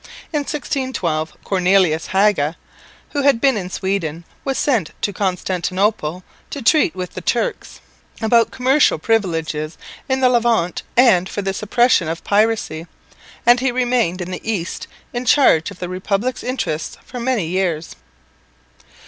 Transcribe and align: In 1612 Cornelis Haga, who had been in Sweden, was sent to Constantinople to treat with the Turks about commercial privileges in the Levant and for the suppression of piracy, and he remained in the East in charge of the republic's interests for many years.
In 0.33 0.39
1612 0.39 1.33
Cornelis 1.43 2.07
Haga, 2.07 2.57
who 3.11 3.21
had 3.21 3.39
been 3.39 3.55
in 3.55 3.69
Sweden, 3.69 4.23
was 4.43 4.57
sent 4.57 4.93
to 5.03 5.13
Constantinople 5.13 6.23
to 6.49 6.63
treat 6.63 6.95
with 6.95 7.13
the 7.13 7.21
Turks 7.21 7.81
about 8.19 8.49
commercial 8.49 8.97
privileges 8.97 9.77
in 10.09 10.19
the 10.19 10.27
Levant 10.29 10.81
and 10.97 11.29
for 11.29 11.43
the 11.43 11.53
suppression 11.53 12.07
of 12.07 12.23
piracy, 12.23 12.87
and 13.45 13.59
he 13.59 13.71
remained 13.71 14.21
in 14.21 14.31
the 14.31 14.41
East 14.43 14.87
in 15.13 15.23
charge 15.23 15.69
of 15.69 15.77
the 15.77 15.87
republic's 15.87 16.41
interests 16.43 16.97
for 17.05 17.19
many 17.19 17.45
years. 17.45 17.95